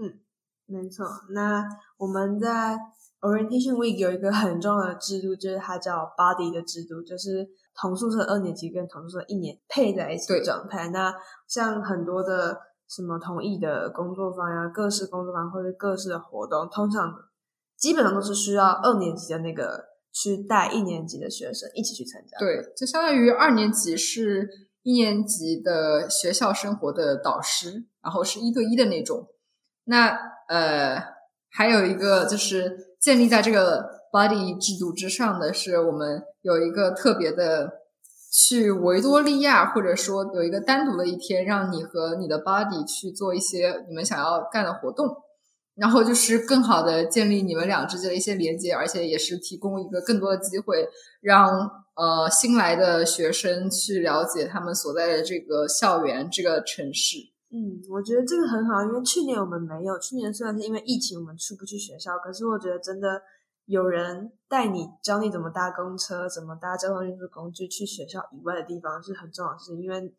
[0.00, 0.20] 嗯，
[0.66, 1.06] 没错。
[1.30, 1.64] 那
[1.98, 2.78] 我们在
[3.20, 10.88] Orientation Week 有一个很重要的制度，就是它叫 Body 的制度，就是同宿舍二年级跟同宿舍一年配在一起的状态。
[10.88, 11.14] 那
[11.46, 17.12] 像很多的什么同意的工作坊呀、各式工作坊或者各式的活动，通常。
[17.74, 22.38] 基本上都是需要二年级的那个去带一年级的学生一起去参加。
[22.38, 24.48] 对，就相当于二年级是
[24.84, 29.26] 一年级的学校生活的导师，然后是一对一的那种。
[29.84, 30.16] 那
[30.48, 31.02] 呃，
[31.50, 37.72] 还有一个就是建立在这个 body 制度之上的是，我们有一个特别的
[38.32, 45.16] 去维多利亚，或者说有一个单独的一天，让你和你的 body 去做一些你们想要干的活动。
[45.74, 50.86] 然后就是更好的建立你们俩之间的一些连接，而且也是提供一个更多的机会，
[51.22, 51.58] 让
[51.96, 57.31] 呃新来的学生去了解他们所在的这个校园、这个城市。
[57.52, 63.22] 嗯，我觉得这个很好，因为去年我们没有，去年虽然是因为疫情我们出不去学校，可是我觉得真的
[63.66, 70.14] 有人带你教你怎么搭公车、怎么搭交通运输工具去学校以外的地方是很重要的事，因为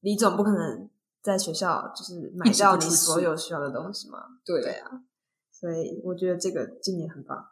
[0.00, 0.88] 你总不可能。
[1.20, 4.18] 在学校就是买到你所有需要的东西嘛？
[4.46, 4.88] 对对啊，
[5.50, 7.44] 所以我觉得这个今年很棒。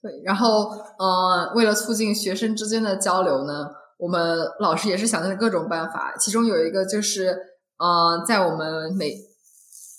[0.00, 6.16] 对，然后呃，为了促进学生之间的交流呢，我们老师也是想尽了各种办法。
[6.18, 7.38] 其中有一个就是
[7.76, 9.16] 呃，在我们每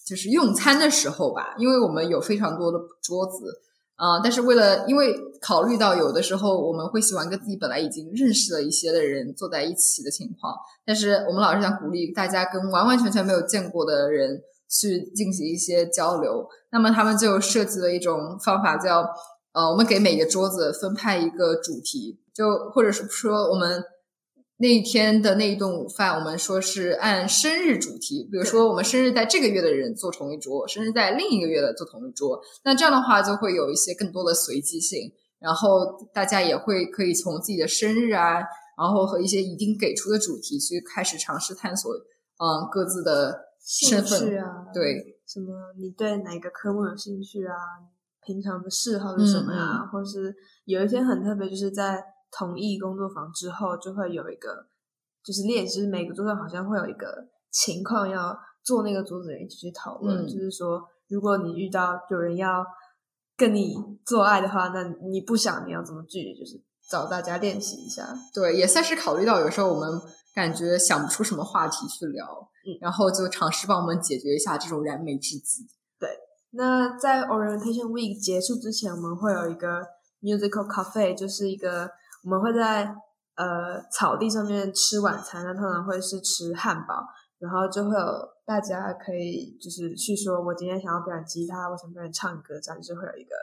[0.05, 3.61] 就是用餐的时候吧，因为我们有非常多的桌子。
[3.97, 10.53] 呃，但是为了，因为考虑到有的时候我们会喜欢跟自己本来已经认识了一些的人坐在一起的情况，
[10.85, 19.05] 但是我们老师想鼓励大家跟完完全全没有见过的人去进行一些交流，那么他们就设计了一种方法，叫
[19.53, 23.83] 呃，我们给每个桌子分派一个主题，就或者是说我们。
[24.57, 32.39] 那一天的那一顿午饭，我们说是按生日主题，比如说我们生日在这个月的人坐同一桌，生日在另一个月的坐同一桌。
[32.63, 35.69] 那这样的话就会有一些更多的随机性，然后
[36.13, 38.35] 大家也会可以从自己的生日啊，
[38.77, 47.53] 然后和一些已经给出的主题去开始尝试探索，嗯，各自的身份啊，对，什么你对哪个科目有兴趣啊？
[48.25, 49.85] 平常的嗜好是什么呀？
[49.91, 52.01] 或是有一天很特别，就是在。
[52.37, 54.67] 同意工作坊之后，就会有一个
[55.23, 60.27] 就是练习，每个桌上好像会有一个情况要做那个桌子人一起去讨论。
[60.27, 62.65] 就是说，如果你遇到有人要
[63.37, 63.73] 跟你
[64.05, 66.39] 做爱的话，那你不想你要怎么拒绝？
[66.41, 68.05] 就是找大家练习一下。
[68.33, 70.01] 对，也算是考虑到有时候我们
[70.33, 72.25] 感觉想不出什么话题去聊，
[72.67, 75.65] 嗯，然后就尝试帮我们解决一下这种燃眉之急。
[75.97, 76.09] 对，
[76.51, 79.81] 那在 Orientation Week 结束之前，我们会有一个
[80.21, 81.89] Musical Cafe，就是一个。
[82.25, 82.83] 我们会在
[83.35, 87.05] 呃草地上面吃晚餐，那通常会是吃汉堡，
[87.37, 88.05] 然后就会有
[88.43, 93.35] 大家可以就是去说，我今天想要表演吉他，我想表演唱歌，这样就会有一个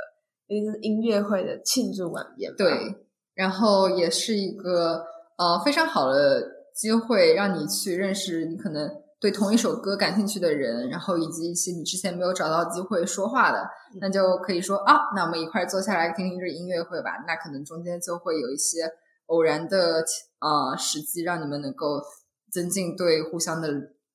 [0.48, 2.52] 一个音乐会的庆祝晚宴。
[2.56, 5.04] 对，然后也是一个
[5.38, 6.42] 呃非常好的
[6.74, 8.90] 机会，让你去认识你可能
[9.22, 13.70] 对同一首歌感兴趣的人，然后以及一些你之前没有找到机会说话的。
[14.00, 17.22] 那就可以说啊，那我们一块坐下来听听这音乐会吧。
[17.24, 18.80] 那可能中间就会有一些
[19.26, 20.04] 偶然的
[20.40, 22.02] 呃时机，让你们能够
[22.50, 23.68] 增进对互相的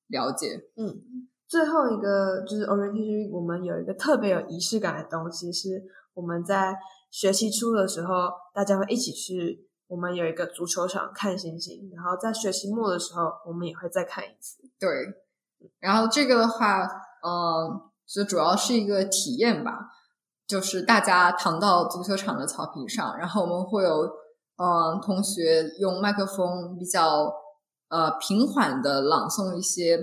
[0.08, 0.60] 了解。
[0.76, 0.94] 嗯，
[1.48, 6.76] 最后一个就是 orientation，我们有一个特别有仪式感的东西，是我们在
[7.10, 11.90] 学期初的时候，大家会一起去，我们有一个足球场看星星。
[11.94, 14.62] 然后在学期末的时候，我们也会再看一次。
[14.78, 14.88] 对，
[15.80, 16.84] 然后这个的话，
[17.22, 17.90] 嗯。
[18.08, 19.90] 就主要是一个体验吧，
[20.46, 24.10] 就是大家躺到足球场的草坪上，然后我们会有
[24.56, 27.30] 嗯同学用麦克风比较
[27.90, 30.00] 呃平缓的朗诵一些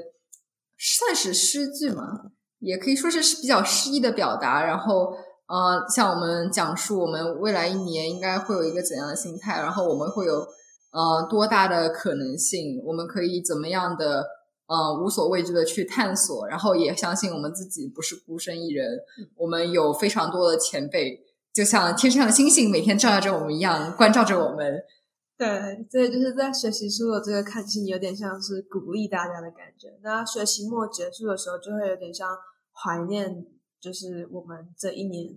[0.77, 5.17] 算是诗句嘛，也可以说是比较诗意的表达，然后
[5.47, 10.47] 呃向我们讲述我们未来一年应该会有一个怎样的心态，然后我们会有
[10.91, 14.25] 呃多大的可能性，我们可以怎么样的。
[14.67, 18.97] 呃，无所畏惧的去探索，然后也相信我们自己不是孤身一人，
[19.35, 21.23] 我们有非常多的前辈，
[21.53, 24.81] 就像天上的星星每天照耀着我们一样，关照着我们。
[25.37, 29.99] 对，所以就是在学习书的这个看戏，有点像是鼓励大家的感觉。
[30.01, 32.27] 那学期末结束的时候，就会有点像
[32.73, 33.45] 怀念，
[33.79, 35.33] 就是我们这一年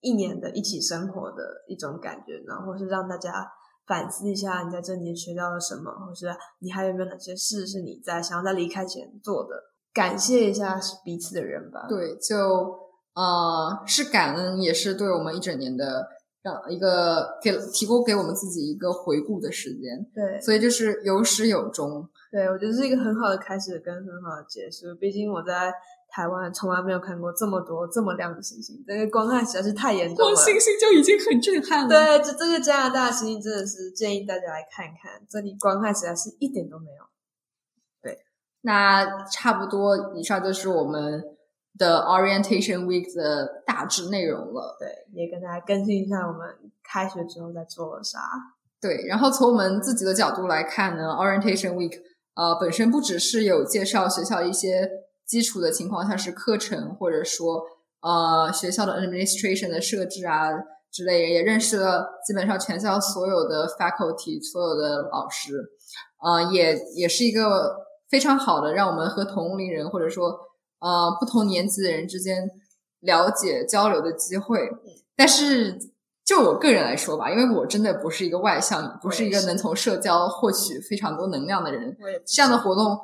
[0.00, 3.46] 一年的一起生活的一种感觉，然后是让大家。
[3.86, 9.62] 反思一下，你在这年学到了什么，或是你还有没有哪些事是你在想要在离开前做的？
[9.92, 11.84] 感谢一下彼此的人吧。
[11.86, 12.38] 对，就
[13.12, 16.08] 呃是感恩，也是对我们一整年的
[16.40, 20.10] 让一个给提供给我们自己一个回顾的时间。
[20.14, 22.08] 对，所以就是有始有终。
[22.32, 24.94] 对我觉得是一个很好的开始跟很好的结束。
[24.98, 25.70] 毕竟我在
[26.14, 30.32] 台湾从来没有看过这么多这么亮的星星，这个光害实在是太严重了。
[30.32, 31.88] 光星星就已经很震撼了。
[31.88, 37.04] 对，这这个加拿大星星真的是建议大家来看看，这里光害实在是一点都没有。
[38.00, 38.16] 对
[38.60, 41.20] 那差不多，以上就是我们
[41.76, 44.76] 的 Orientation Week 的大致内容了。
[44.78, 46.46] 对，也跟大家更新一下我们
[46.84, 48.20] 开学之后在做了啥。
[48.80, 52.00] 对，然后从我们自己的角度来看呢，Orientation Week
[52.34, 54.88] 呃本身不只是有介绍学校一些
[55.26, 57.62] 基础的情况，像是课程或者说
[58.00, 60.50] 呃学校的 administration 的设置啊
[60.90, 65.52] 之类，也认识了基本上全校所有的 faculty 所有的老师，
[66.22, 67.84] 呃也也是一个。
[68.10, 70.38] 非常好的，让我们和同龄人或者说
[70.78, 72.48] 呃不同年级的人之间
[73.00, 74.70] 了解交流的机会。
[75.16, 75.76] 但是
[76.24, 81.96] 就我个人来说吧，因为我真的不是一个外向，不是一个能从社交获取非常多能量的人。
[82.24, 82.96] 这样的活动，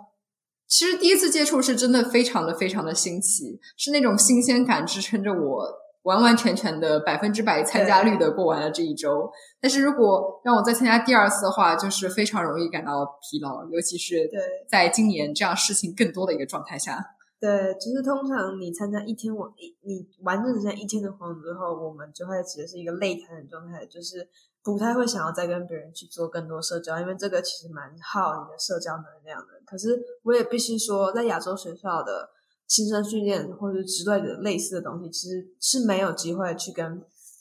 [0.71, 5.81] 其实第一次接触是真的非常的非常的新奇，是那种新鲜感支撑着我。
[6.05, 14.27] 完完全全的百分之百参加率的过完了这一周，但是如果让我再参加第二次的话，就是非常容易感到疲劳，尤其是
[14.67, 17.05] 在今年这样事情更多的一个状态下。
[17.39, 24.27] 对，就是通常你参加一天我你你完整参加一天的活动之后，我们就会其实是一个累瘫的状态，就是
[24.63, 29.47] 不太会想要再跟别人去做更多社交，因为这个其实蛮耗你的社交能量的。
[29.67, 32.31] 可是我也必须说，在亚洲学校的。
[32.71, 36.87] 新生训练或者之类的类似的东西，其实是没有机会去跟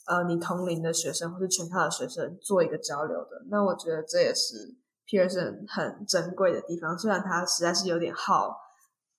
[0.08, 3.40] 呃你同龄的学生或者全校的学生做一个交流的。
[3.48, 4.74] 那我觉得这也是
[5.06, 8.56] Pearson 很珍贵的地方，虽然它实在是有点耗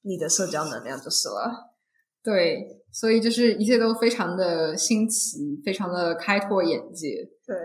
[0.02, 1.72] 你的社交能量就是了。
[2.22, 7.24] 对，所以就是一切都非常的新奇，非常的开拓眼界。
[7.46, 7.56] 对。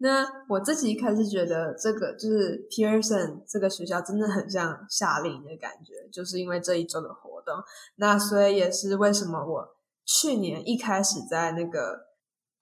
[0.00, 7.56] 那我自己一开始觉得这个就是 Pearson 这个学校真的很像夏令营的感觉，就是因为这一周的活动。
[7.96, 9.68] 那所以也是为什么我
[10.04, 12.06] 去年一开始在那个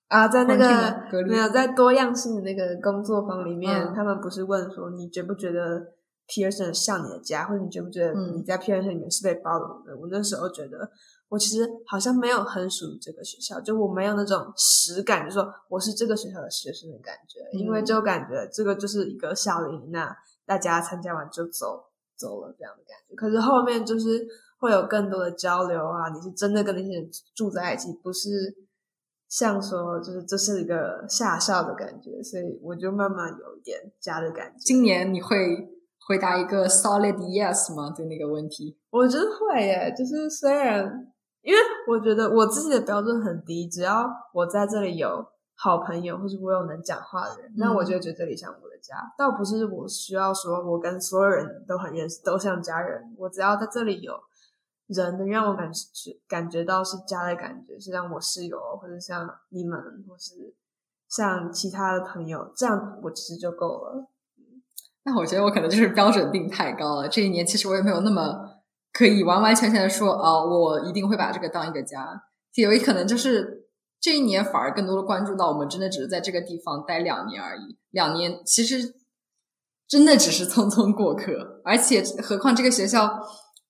[0.09, 5.93] 啊，在那个没有在多样性的那个工作坊里面，他们不是问说你觉不觉得
[6.27, 9.97] Pearson 像你的家，或者你觉不觉得你在 Pearson 里面是被包容的？
[9.97, 10.91] 我那时候觉得。
[11.29, 23.15] 我其实好像没有很属于这个学校，就我没有那种实感，就说我是这个学校的学生的感觉，因为就感觉这个就是一个校令营，那大家参加完就走走了这样的感觉。
[23.17, 24.25] 可是后面就是
[24.61, 28.31] 会有更多的交流啊，你是真的跟那些人住在一起，不是
[29.29, 34.59] 像说就是这是一个下校的感觉，所以我就慢慢有一点家的感觉。
[34.61, 35.69] 今年你会
[36.07, 37.91] 回答一个 solid yes 吗？
[37.91, 41.13] 对那个问题，我觉得会耶，就是虽然。
[41.47, 45.25] 因为我觉得我自己的标准很低，只要我在这里有
[45.55, 48.97] 好朋友，或者我有能讲话的人，那我就觉得这里像我的家。
[49.17, 53.15] 倒不是我需要说我跟所有人都很认识，都像家人。
[53.17, 54.15] 我只要在这里有
[54.89, 60.53] 人能让我感觉感觉到是家的感觉，是像我室友，或者像你们，或是
[61.09, 64.09] 像其他的朋友，这样我其实就够了。
[65.05, 67.09] 那我觉得我可能就是标准定太高了。
[67.09, 68.56] 这一年其实我也没有那么。
[68.97, 72.23] 可以完完全全的说，啊，我一定会把这个当一个家。
[72.55, 73.69] 有一可能就是
[74.01, 77.77] 这一年反而更多的关注到，我们真的只是在这个地方待两年而已。
[77.91, 78.95] 两年其实
[79.87, 83.21] 真的只是匆匆过客，而且何况这个学校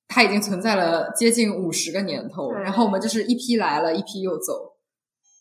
[0.07, 4.77] 它已经存在了接近五十个年头，然后我们就是一批来了，一批又走，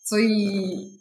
[0.04, 0.98] 所以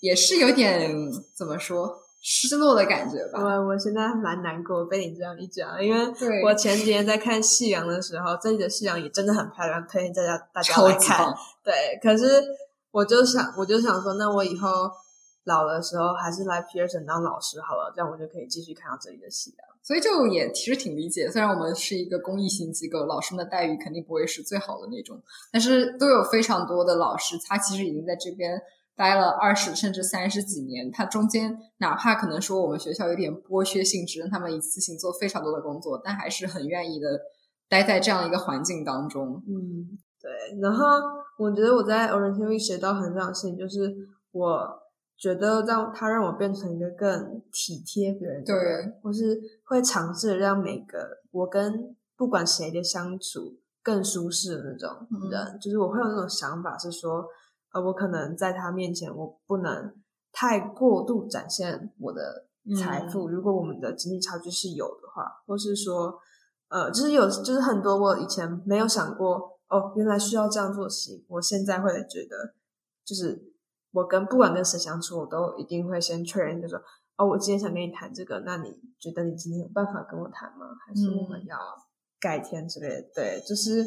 [0.00, 0.94] 也是有点
[1.34, 2.05] 怎么说？
[2.20, 3.40] 失落的感觉吧。
[3.40, 6.00] 我我现在蛮难过，被你这样一讲，因为
[6.44, 11.34] 我前几天在看夕阳的时候，这里的夕阳也真的很漂亮，推荐大家大家来看。
[11.62, 12.42] 对，可是
[12.90, 14.68] 我就想，我就想说，那我以后
[15.44, 19.58] 老的时候还是来 Pearson 当老师好了，这样我就可以继续看到这里的夕阳。
[19.82, 28.60] 所以就也其实挺理解，虽然我们是一个公益性机构，老师们的待遇肯定不会是最好的那种，但是都有非常多的老师，他其实已经在这边。
[28.96, 37.20] 待了二十甚至三十几年，他中间哪怕可能说我们学校有点剥削性质，让他们一次性做非常多的工作，但还是很愿意的
[37.68, 39.42] 待在这样一个环境当中。
[39.46, 40.58] 嗯，对。
[40.62, 40.84] 然后
[41.38, 43.94] 我觉得我在 Orientation 学到很重要的事情，就是
[44.32, 44.66] 我
[45.18, 57.26] 觉得让他让我变成一个更体贴别人的人，或是会尝试让每个我跟不管谁的相处更舒适的那种人，就是我会有那种想法是说。
[57.76, 59.94] 呃，我可能在他面前，我不能
[60.32, 63.28] 太过度展现我的财富。
[63.28, 66.18] 如果我们的经济差距是有的话，或是说，
[66.68, 72.54] 呃，就是有就是很多我以前没有想过哦，原来需要这样做的事情，我现在会觉得，
[73.04, 73.52] 就是
[73.92, 76.80] 我跟不管跟谁相处，我都一定会先确认，就说
[77.18, 80.66] 哦，我今天想跟你谈这个，那你觉得你今天有办法跟我谈吗？
[80.86, 81.58] 还是我们要
[82.18, 83.02] 改天之类的？
[83.14, 83.84] 对，就是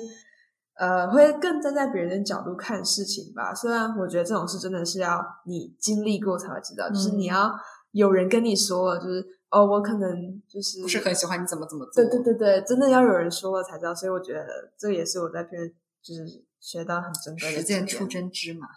[0.79, 3.53] 呃，会更站在别人的角度看事情吧。
[3.53, 7.53] 虽然我觉得这种事真的是要你经历过才会知道，就是你要
[7.91, 12.01] 有人跟你说了，就是哦，我可能就是不是很喜欢你怎么怎么做。
[12.01, 13.93] 对对对对，真的要有人说了才知道。
[13.93, 15.69] 所以我觉得这也是我在片
[16.01, 18.67] 就是学到很珍贵的实践出真知嘛。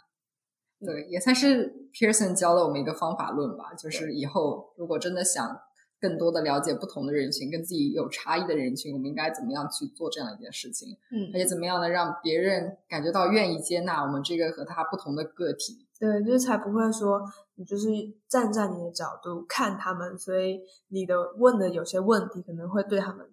[0.80, 3.74] 对，也算是 Pearson 教了我们一个方法论吧。
[3.78, 5.56] 就是以后如果真的想
[6.02, 10.98] 更多的了解不同的人群，跟自己有差异的人群，我们应该怎么样去做这样一件事情？
[11.12, 15.86] 嗯而且怎么样的让别人感觉到愿意接纳我们这个和他不同的个体。
[16.00, 17.22] 对，就是才不会说
[17.54, 17.86] 你就是
[18.28, 23.24] 站在你的角度看他们，所以你的问的有些问题可能会对他们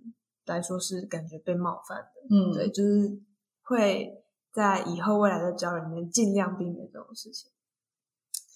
[0.46, 2.22] 来说是感觉被冒犯的。
[2.30, 3.20] 嗯对，就是
[3.64, 7.52] 会在以后未来的交流里面尽量避免这种事情。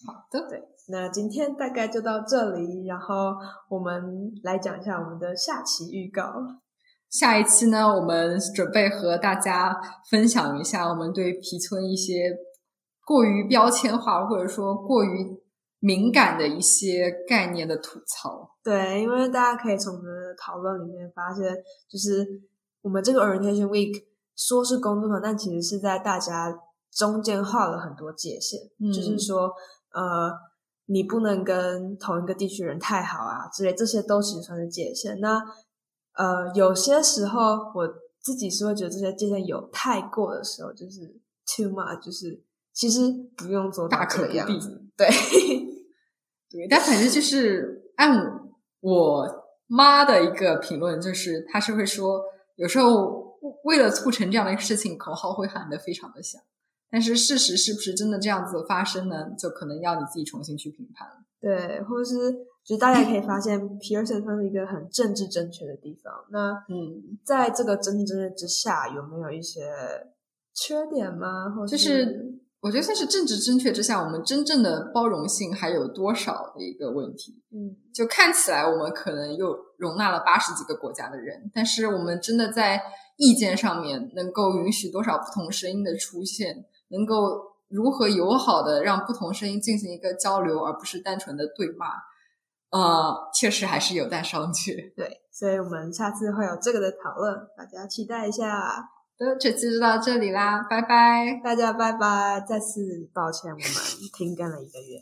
[0.06, 3.34] 好的，对，那今天大概就到这里，然后
[3.70, 6.34] 我们来讲一下我们的下期预告。
[7.10, 9.80] 下一期呢，我们准备和大家
[10.10, 12.36] 分享一下我们对皮村一些
[13.06, 15.40] 过于标签化或者说过于
[15.80, 18.58] 敏感的一些概念的吐槽。
[18.64, 21.44] 对，因为大家可以从我们的讨论里面发现，
[21.88, 22.26] 就是
[22.82, 24.04] 我们这个 Orientation Week
[24.36, 26.52] 说是工作坊，但其实是在大家
[26.92, 29.52] 中间画了很多界限，嗯就是说，
[29.94, 30.32] 呃，
[30.86, 35.20] 你不能跟同一个地区人太好啊之类，这些都其实算是界限。
[35.20, 35.42] 那
[36.16, 37.88] 呃，有些时候我
[38.22, 44.84] 自己是会觉得这些界限有太过的时候，就是 too much，就是其实不用做大可不必样子。
[44.96, 45.08] 对，
[46.50, 48.42] 对，但反正就是按
[48.82, 52.22] 我妈的一个评论，就是她是会说，
[52.56, 56.40] 有时候为了促成这样的一个事情，口号会喊得非常的响，
[56.94, 59.32] 但是事实是不是真的这样子发生呢？
[59.36, 61.16] 就可能要你自己重新去评判了。
[61.42, 62.32] 对，或者是
[62.64, 66.14] 就是大家也可以发现，Pearson 它是一个很政治正确的地方。
[66.30, 69.72] 那嗯，在这个政治正确之下，有没有一些
[70.54, 71.50] 缺点吗？
[71.50, 77.42] 或就是我觉得算是政治正确之下，我们真正的包容性还有多少的一个问题。
[77.52, 82.84] 嗯，就看起来我们可能又容纳了八十几个国家的人，但是我们真的在
[83.18, 91.88] 意见上面能够允许多少不同声音的出现，能够如何友好的让不同声音进行一个交流，而不是单纯的对骂，
[92.72, 94.94] 呃，确实还是有待商榷。
[94.96, 98.90] 对，所以我们下次会有这个的讨论，大家期待一下。
[99.40, 101.40] 这期就到这里啦，拜拜。
[101.42, 102.44] 大家拜拜！
[102.46, 103.66] 再次抱歉，我们
[104.18, 105.02] 停更了一个月，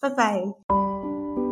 [0.00, 1.47] 拜拜。